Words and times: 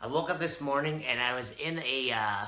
I 0.00 0.06
woke 0.06 0.30
up 0.30 0.38
this 0.38 0.60
morning 0.60 1.04
and 1.04 1.20
I 1.20 1.34
was 1.34 1.52
in 1.58 1.80
a 1.80 2.12
uh, 2.12 2.46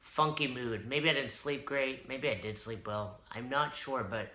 funky 0.00 0.46
mood. 0.46 0.86
Maybe 0.86 1.10
I 1.10 1.12
didn't 1.12 1.32
sleep 1.32 1.64
great. 1.64 2.08
Maybe 2.08 2.28
I 2.28 2.34
did 2.34 2.56
sleep 2.56 2.86
well. 2.86 3.18
I'm 3.32 3.48
not 3.48 3.74
sure, 3.74 4.06
but 4.08 4.32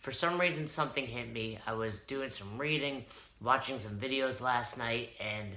for 0.00 0.10
some 0.10 0.40
reason 0.40 0.66
something 0.68 1.06
hit 1.06 1.30
me. 1.30 1.58
I 1.66 1.74
was 1.74 1.98
doing 1.98 2.30
some 2.30 2.56
reading, 2.56 3.04
watching 3.42 3.78
some 3.78 3.98
videos 3.98 4.40
last 4.40 4.78
night, 4.78 5.10
and 5.20 5.50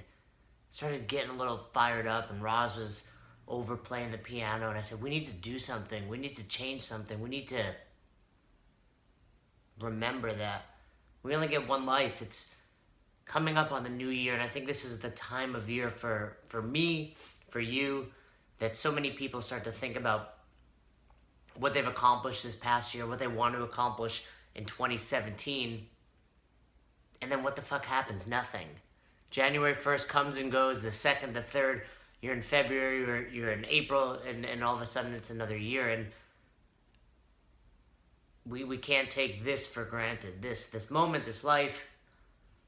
started 0.70 1.08
getting 1.08 1.30
a 1.30 1.36
little 1.36 1.68
fired 1.72 2.06
up. 2.06 2.30
And 2.30 2.42
Roz 2.42 2.76
was 2.76 3.08
over 3.48 3.74
playing 3.74 4.12
the 4.12 4.18
piano, 4.18 4.68
and 4.68 4.76
I 4.76 4.82
said, 4.82 5.00
"We 5.00 5.08
need 5.08 5.26
to 5.26 5.34
do 5.34 5.58
something. 5.58 6.06
We 6.06 6.18
need 6.18 6.36
to 6.36 6.46
change 6.48 6.82
something. 6.82 7.18
We 7.18 7.30
need 7.30 7.48
to 7.48 7.74
remember 9.80 10.34
that 10.34 10.66
we 11.22 11.34
only 11.34 11.48
get 11.48 11.66
one 11.66 11.86
life. 11.86 12.20
It's 12.20 12.50
coming 13.26 13.56
up 13.56 13.72
on 13.72 13.82
the 13.82 13.90
new 13.90 14.08
year, 14.08 14.34
and 14.34 14.42
I 14.42 14.48
think 14.48 14.66
this 14.66 14.84
is 14.84 15.00
the 15.00 15.10
time 15.10 15.54
of 15.54 15.68
year 15.68 15.90
for 15.90 16.36
for 16.48 16.62
me, 16.62 17.16
for 17.50 17.60
you, 17.60 18.06
that 18.58 18.76
so 18.76 18.92
many 18.92 19.10
people 19.10 19.40
start 19.42 19.64
to 19.64 19.72
think 19.72 19.96
about 19.96 20.34
what 21.56 21.74
they've 21.74 21.86
accomplished 21.86 22.42
this 22.42 22.56
past 22.56 22.94
year, 22.94 23.06
what 23.06 23.18
they 23.18 23.26
want 23.26 23.54
to 23.54 23.62
accomplish 23.62 24.24
in 24.54 24.64
2017, 24.64 25.86
and 27.20 27.30
then 27.30 27.42
what 27.42 27.56
the 27.56 27.62
fuck 27.62 27.84
happens? 27.84 28.26
Nothing. 28.26 28.66
January 29.30 29.74
1st 29.74 30.08
comes 30.08 30.36
and 30.36 30.52
goes, 30.52 30.82
the 30.82 30.88
2nd, 30.88 31.32
the 31.32 31.40
3rd, 31.40 31.82
you're 32.20 32.34
in 32.34 32.42
February, 32.42 33.00
you're, 33.00 33.28
you're 33.28 33.52
in 33.52 33.64
April, 33.66 34.18
and, 34.28 34.44
and 34.44 34.62
all 34.62 34.74
of 34.74 34.82
a 34.82 34.86
sudden 34.86 35.14
it's 35.14 35.30
another 35.30 35.56
year, 35.56 35.88
and 35.88 36.06
we, 38.46 38.64
we 38.64 38.76
can't 38.76 39.10
take 39.10 39.44
this 39.44 39.66
for 39.66 39.84
granted. 39.84 40.42
This 40.42 40.70
this 40.70 40.90
moment, 40.90 41.24
this 41.24 41.44
life, 41.44 41.82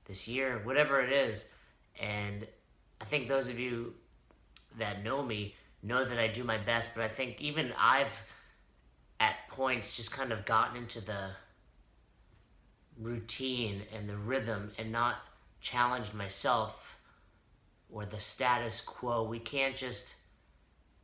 this 0.07 0.29
year, 0.29 0.61
whatever 0.65 1.01
it 1.01 1.13
is. 1.13 1.49
And 2.01 2.47
I 3.01 3.05
think 3.05 3.29
those 3.29 3.49
of 3.49 3.59
you 3.59 3.95
that 4.79 5.03
know 5.05 5.23
me 5.23 5.55
know 5.83 6.05
that 6.05 6.19
I 6.19 6.29
do 6.29 6.45
my 6.45 6.59
best, 6.59 6.95
but 6.95 7.05
I 7.05 7.09
think 7.09 7.41
even 7.41 7.73
I've 7.79 8.23
at 9.21 9.49
points 9.49 9.97
just 9.97 10.11
kind 10.11 10.33
of 10.33 10.45
gotten 10.45 10.77
into 10.77 11.01
the 11.01 11.31
routine 13.01 13.83
and 13.95 14.09
the 14.09 14.17
rhythm 14.17 14.73
and 14.79 14.91
not 14.91 15.17
challenged 15.61 16.15
myself 16.15 16.97
or 17.91 18.05
the 18.05 18.21
status 18.21 18.81
quo. 18.81 19.25
We 19.25 19.39
can't 19.39 19.77
just 19.77 20.15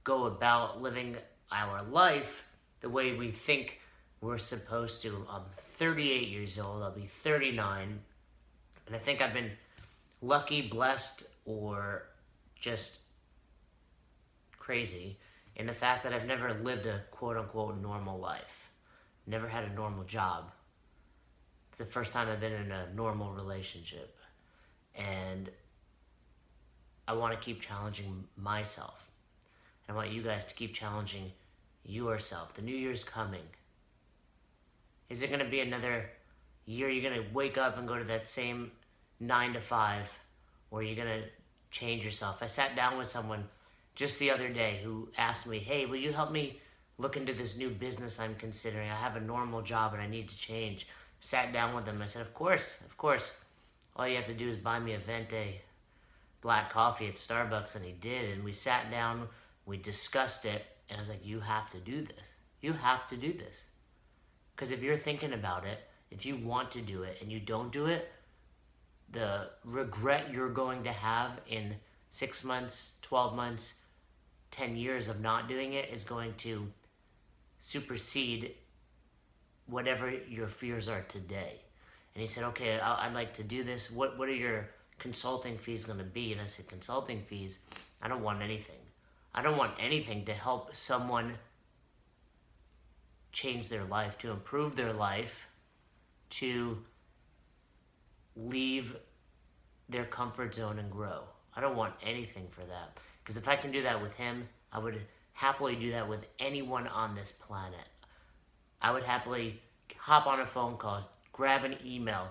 go 0.05 0.25
about 0.25 0.83
living 0.83 1.17
our 1.53 1.83
life 1.85 2.47
the 2.81 2.89
way 2.89 3.15
we 3.15 3.31
think 3.31 3.81
we're 4.21 4.39
supposed 4.39 5.03
to. 5.03 5.27
I'm 5.31 5.43
38 5.75 6.29
years 6.29 6.59
old, 6.59 6.83
I'll 6.83 6.91
be 6.91 7.07
39 7.07 8.01
and 8.91 8.97
I 8.97 8.99
think 8.99 9.23
I've 9.23 9.33
been 9.33 9.53
lucky, 10.21 10.63
blessed, 10.63 11.23
or 11.45 12.09
just 12.57 13.03
crazy 14.59 15.17
in 15.55 15.67
the 15.67 15.73
fact 15.73 16.03
that 16.03 16.13
I've 16.13 16.27
never 16.27 16.53
lived 16.55 16.87
a 16.87 17.03
quote 17.13 17.37
unquote 17.37 17.81
normal 17.81 18.19
life. 18.19 18.69
Never 19.29 19.47
had 19.47 19.63
a 19.63 19.73
normal 19.75 20.03
job. 20.03 20.51
It's 21.69 21.79
the 21.79 21.85
first 21.85 22.13
time 22.13 22.29
I've 22.29 22.41
been 22.41 22.53
in 22.53 22.73
a 22.73 22.93
normal 22.93 23.33
relationship. 23.33 24.19
And 24.97 25.49
I 27.07 27.13
want 27.13 27.33
to 27.33 27.39
keep 27.39 27.61
challenging 27.61 28.25
myself. 28.37 29.09
I 29.89 29.93
want 29.93 30.11
you 30.11 30.21
guys 30.21 30.45
to 30.47 30.55
keep 30.55 30.75
challenging 30.75 31.31
yourself. 31.85 32.55
The 32.55 32.63
new 32.63 32.75
year's 32.75 33.05
coming. 33.05 33.47
Is 35.09 35.23
it 35.23 35.29
going 35.29 35.45
to 35.45 35.49
be 35.49 35.61
another 35.61 36.11
year 36.67 36.89
you're 36.89 37.09
going 37.09 37.23
to 37.23 37.33
wake 37.33 37.57
up 37.57 37.79
and 37.79 37.87
go 37.87 37.97
to 37.97 38.05
that 38.05 38.29
same 38.29 38.71
nine 39.21 39.53
to 39.53 39.61
five, 39.61 40.11
or 40.71 40.83
you're 40.83 40.97
gonna 40.97 41.23
change 41.71 42.05
yourself. 42.05 42.43
I 42.43 42.47
sat 42.47 42.75
down 42.75 42.99
with 42.99 43.07
someone 43.07 43.45
just 43.95 44.19
the 44.19 44.31
other 44.31 44.49
day 44.49 44.81
who 44.83 45.09
asked 45.19 45.47
me, 45.47 45.59
Hey, 45.59 45.87
will 45.87 45.97
you 45.97 46.13
help 46.13 46.33
me 46.33 46.59
look 46.99 47.17
into 47.17 47.33
this 47.33 47.57
new 47.57 47.71
business 47.71 48.19
I'm 48.19 48.35
considering? 48.35 48.91
I 48.91 48.95
have 48.95 49.17
a 49.17 49.21
normal 49.21 49.63
job 49.63 49.93
and 49.93 50.03
I 50.03 50.07
need 50.07 50.29
to 50.29 50.39
change. 50.39 50.87
Sat 51.21 51.53
down 51.53 51.75
with 51.75 51.85
them. 51.85 52.01
I 52.01 52.07
said, 52.07 52.23
Of 52.23 52.35
course, 52.35 52.81
of 52.81 52.97
course. 52.97 53.37
All 53.97 54.09
you 54.09 54.17
have 54.17 54.27
to 54.27 54.35
do 54.35 54.49
is 54.49 54.57
buy 54.57 54.79
me 54.79 54.95
a 54.95 54.99
Venti 54.99 55.61
black 56.41 56.73
coffee 56.73 57.09
at 57.09 57.17
Starbucks. 57.17 57.77
And 57.77 57.85
he 57.85 57.93
did. 57.93 58.31
And 58.31 58.45
we 58.45 58.53
sat 58.53 58.91
down, 58.91 59.29
we 59.67 59.77
discussed 59.77 60.47
it, 60.47 60.65
and 60.89 60.97
I 60.97 61.01
was 61.01 61.09
like, 61.09 61.27
You 61.27 61.41
have 61.41 61.69
to 61.71 61.79
do 61.79 62.01
this. 62.01 62.33
You 62.63 62.73
have 62.73 63.07
to 63.09 63.17
do 63.17 63.33
this. 63.33 63.63
Because 64.55 64.71
if 64.71 64.83
you're 64.83 64.97
thinking 64.97 65.33
about 65.33 65.67
it, 65.67 65.79
if 66.11 66.27
you 66.27 66.37
want 66.37 66.71
to 66.73 66.81
do 66.81 67.03
it 67.03 67.19
and 67.21 67.31
you 67.31 67.41
don't 67.41 67.73
do 67.73 67.87
it, 67.87 68.11
the 69.13 69.51
regret 69.65 70.33
you're 70.33 70.51
going 70.51 70.85
to 70.85 70.93
have 70.93 71.33
in 71.49 71.75
six 72.11 72.45
months, 72.45 72.93
12 73.03 73.35
months, 73.35 73.75
10 74.51 74.77
years 74.77 75.09
of 75.09 75.21
not 75.21 75.49
doing 75.49 75.73
it 75.75 75.89
is 75.93 76.05
going 76.05 76.35
to 76.35 76.67
supersede 77.61 78.55
whatever 79.67 80.11
your 80.29 80.49
fears 80.49 80.89
are 80.89 81.03
today. 81.03 81.61
And 82.15 82.21
he 82.21 82.27
said, 82.27 82.45
okay, 82.45 82.81
I'd 82.81 83.15
like 83.15 83.35
to 83.35 83.43
do 83.43 83.63
this. 83.63 83.91
What, 83.91 84.19
what 84.19 84.29
are 84.29 84.35
your 84.35 84.69
consulting 84.99 85.57
fees 85.59 85.85
going 85.85 85.99
to 85.99 86.05
be? 86.05 86.33
And 86.33 86.41
I 86.41 86.47
said, 86.47 86.67
consulting 86.69 87.23
fees? 87.23 87.59
I 88.03 88.09
don't 88.09 88.23
want 88.23 88.43
anything. 88.43 88.77
I 89.35 89.43
don't 89.43 89.57
want 89.57 89.75
anything 89.79 90.25
to 90.25 90.33
help 90.33 90.75
someone 90.75 91.35
change 93.33 93.69
their 93.69 93.85
life, 93.85 94.19
to 94.19 94.31
improve 94.31 94.75
their 94.75 94.93
life, 94.93 95.47
to 96.31 96.79
leave 98.47 98.97
their 99.89 100.05
comfort 100.05 100.55
zone 100.55 100.79
and 100.79 100.91
grow. 100.91 101.23
I 101.55 101.61
don't 101.61 101.77
want 101.77 101.95
anything 102.03 102.47
for 102.51 102.63
that. 102.63 102.99
Because 103.23 103.37
if 103.37 103.49
I 103.49 103.57
can 103.57 103.73
do 103.73 103.83
that 103.83 104.01
with 104.01 104.15
him, 104.15 104.49
I 104.73 104.79
would 104.79 105.01
happily 105.33 105.75
do 105.75 105.91
that 105.93 106.09
with 106.09 106.21
anyone 106.39 106.87
on 106.87 107.15
this 107.15 107.33
planet. 107.33 107.89
I 108.81 108.93
would 108.93 109.03
happily 109.03 109.61
hop 109.97 110.27
on 110.27 110.41
a 110.41 110.47
phone 110.47 110.77
call, 110.77 111.09
grab 111.33 111.65
an 111.65 111.77
email, 111.85 112.29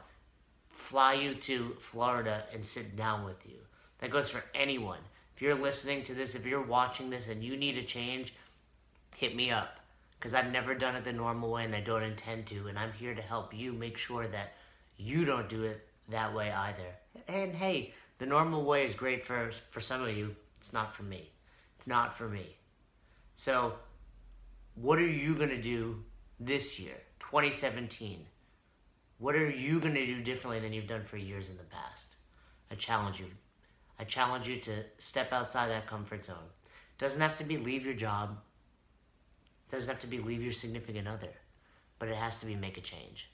fly 0.69 1.13
you 1.13 1.35
to 1.35 1.75
Florida 1.79 2.43
and 2.53 2.65
sit 2.65 2.95
down 2.95 3.25
with 3.25 3.45
you. 3.45 3.57
That 3.99 4.11
goes 4.11 4.29
for 4.29 4.43
anyone. 4.55 4.99
If 5.35 5.41
you're 5.41 5.55
listening 5.55 6.03
to 6.03 6.13
this, 6.13 6.35
if 6.35 6.45
you're 6.45 6.61
watching 6.61 7.09
this 7.09 7.27
and 7.27 7.43
you 7.43 7.57
need 7.57 7.77
a 7.77 7.83
change, 7.83 8.33
hit 9.15 9.35
me 9.35 9.51
up. 9.51 9.79
Because 10.17 10.33
I've 10.33 10.51
never 10.51 10.75
done 10.75 10.95
it 10.95 11.05
the 11.05 11.13
normal 11.13 11.51
way 11.51 11.63
and 11.63 11.75
I 11.75 11.79
don't 11.79 12.03
intend 12.03 12.47
to. 12.47 12.67
And 12.67 12.77
I'm 12.77 12.91
here 12.91 13.15
to 13.15 13.21
help 13.21 13.53
you 13.53 13.71
make 13.71 13.97
sure 13.97 14.27
that 14.27 14.53
you 14.97 15.23
don't 15.23 15.47
do 15.47 15.63
it 15.63 15.87
that 16.09 16.33
way 16.33 16.51
either. 16.51 16.95
And 17.27 17.53
hey, 17.53 17.93
the 18.17 18.25
normal 18.25 18.63
way 18.63 18.85
is 18.85 18.93
great 18.93 19.25
for, 19.25 19.51
for 19.69 19.81
some 19.81 20.03
of 20.03 20.15
you. 20.15 20.35
It's 20.59 20.73
not 20.73 20.95
for 20.95 21.03
me. 21.03 21.31
It's 21.77 21.87
not 21.87 22.17
for 22.17 22.27
me. 22.27 22.57
So, 23.35 23.73
what 24.75 24.99
are 24.99 25.07
you 25.07 25.35
going 25.35 25.49
to 25.49 25.61
do 25.61 26.03
this 26.39 26.79
year, 26.79 26.95
2017? 27.19 28.25
What 29.17 29.35
are 29.35 29.49
you 29.49 29.79
going 29.79 29.95
to 29.95 30.05
do 30.05 30.21
differently 30.21 30.59
than 30.59 30.73
you've 30.73 30.87
done 30.87 31.03
for 31.03 31.17
years 31.17 31.49
in 31.49 31.57
the 31.57 31.63
past? 31.63 32.15
I 32.71 32.75
challenge 32.75 33.19
you. 33.19 33.27
I 33.99 34.05
challenge 34.05 34.47
you 34.47 34.57
to 34.57 34.83
step 34.97 35.33
outside 35.33 35.69
that 35.69 35.87
comfort 35.87 36.23
zone. 36.23 36.37
Doesn't 36.97 37.21
have 37.21 37.37
to 37.37 37.43
be 37.43 37.57
leave 37.57 37.85
your 37.85 37.93
job. 37.93 38.37
Doesn't 39.71 39.89
have 39.89 40.01
to 40.01 40.07
be 40.07 40.19
leave 40.19 40.41
your 40.41 40.53
significant 40.53 41.07
other. 41.07 41.33
But 41.97 42.09
it 42.09 42.15
has 42.15 42.39
to 42.39 42.45
be 42.45 42.55
make 42.55 42.77
a 42.77 42.81
change. 42.81 43.29